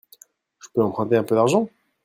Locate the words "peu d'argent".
1.23-1.69